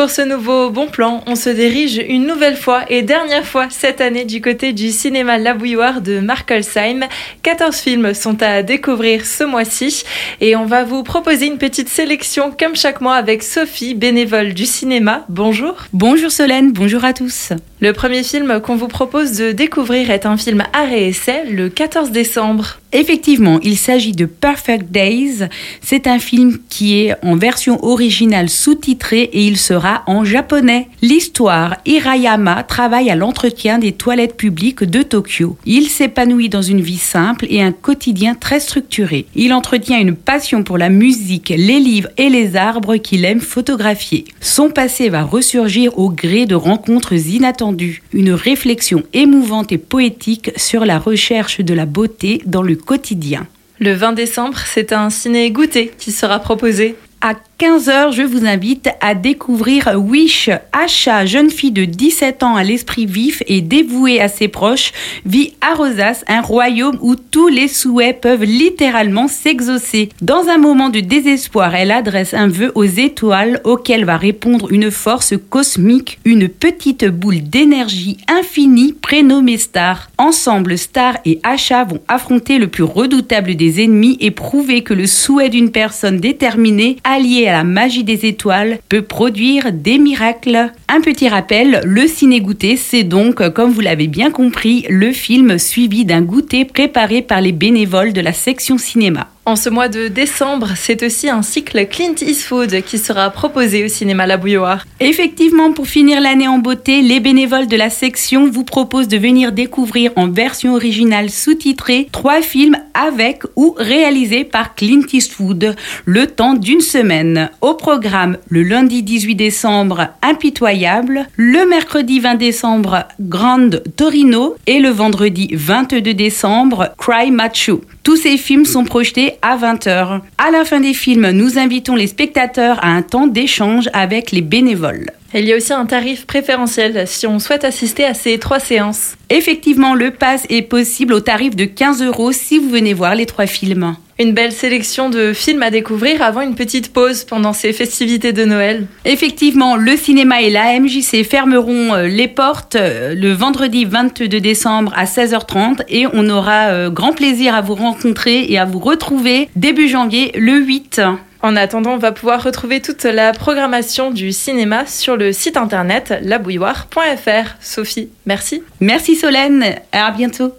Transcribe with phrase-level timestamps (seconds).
[0.00, 4.00] Pour ce nouveau bon plan, on se dirige une nouvelle fois et dernière fois cette
[4.00, 7.00] année du côté du cinéma La Bouilloire de Mark Olsheim.
[7.42, 10.04] 14 films sont à découvrir ce mois-ci
[10.40, 14.64] et on va vous proposer une petite sélection comme chaque mois avec Sophie, bénévole du
[14.64, 15.26] cinéma.
[15.28, 15.74] Bonjour.
[15.92, 17.52] Bonjour Solène, bonjour à tous.
[17.82, 22.10] Le premier film qu'on vous propose de découvrir est un film arrêt essai le 14
[22.10, 22.79] décembre.
[22.92, 25.48] Effectivement, il s'agit de Perfect Days.
[25.80, 30.88] C'est un film qui est en version originale sous-titrée et il sera en japonais.
[31.00, 35.56] L'histoire, Hirayama travaille à l'entretien des toilettes publiques de Tokyo.
[35.66, 39.26] Il s'épanouit dans une vie simple et un quotidien très structuré.
[39.36, 44.24] Il entretient une passion pour la musique, les livres et les arbres qu'il aime photographier.
[44.40, 48.02] Son passé va ressurgir au gré de rencontres inattendues.
[48.12, 53.46] Une réflexion émouvante et poétique sur la recherche de la beauté dans le quotidien.
[53.78, 56.96] Le 20 décembre, c'est un ciné goûter qui sera proposé.
[57.22, 60.48] À 15h, je vous invite à découvrir Wish.
[60.72, 64.92] Asha, jeune fille de 17 ans à l'esprit vif et dévouée à ses proches,
[65.26, 70.08] vit à Rosas, un royaume où tous les souhaits peuvent littéralement s'exaucer.
[70.22, 74.90] Dans un moment de désespoir, elle adresse un vœu aux étoiles auquel va répondre une
[74.90, 80.10] force cosmique, une petite boule d'énergie infinie prénommée Star.
[80.16, 85.06] Ensemble, Star et Asha vont affronter le plus redoutable des ennemis et prouver que le
[85.06, 90.72] souhait d'une personne déterminée, alliée la magie des étoiles peut produire des miracles.
[90.88, 96.04] Un petit rappel, le ciné-goûter, c'est donc, comme vous l'avez bien compris, le film suivi
[96.04, 99.28] d'un goûter préparé par les bénévoles de la section cinéma.
[99.50, 103.88] En ce mois de décembre, c'est aussi un cycle Clint Eastwood qui sera proposé au
[103.88, 104.86] cinéma La Bouilloire.
[105.00, 109.50] Effectivement, pour finir l'année en beauté, les bénévoles de la section vous proposent de venir
[109.50, 116.54] découvrir en version originale sous-titrée trois films avec ou réalisés par Clint Eastwood le temps
[116.54, 117.50] d'une semaine.
[117.60, 124.90] Au programme, le lundi 18 décembre, Impitoyable, le mercredi 20 décembre, Grande Torino et le
[124.90, 127.80] vendredi 22 décembre, Cry Machu.
[128.02, 130.20] Tous ces films sont projetés à 20h.
[130.38, 134.40] À la fin des films, nous invitons les spectateurs à un temps d'échange avec les
[134.40, 135.10] bénévoles.
[135.34, 139.16] Il y a aussi un tarif préférentiel si on souhaite assister à ces trois séances.
[139.28, 143.26] Effectivement, le pass est possible au tarif de 15 euros si vous venez voir les
[143.26, 143.94] trois films.
[144.20, 148.44] Une belle sélection de films à découvrir avant une petite pause pendant ces festivités de
[148.44, 148.86] Noël.
[149.06, 154.92] Effectivement, le cinéma et la MJC fermeront euh, les portes euh, le vendredi 22 décembre
[154.94, 159.48] à 16h30 et on aura euh, grand plaisir à vous rencontrer et à vous retrouver
[159.56, 161.00] début janvier le 8.
[161.40, 166.12] En attendant, on va pouvoir retrouver toute la programmation du cinéma sur le site internet
[166.20, 167.56] labouilloire.fr.
[167.62, 168.62] Sophie, merci.
[168.80, 170.52] Merci Solène, à bientôt.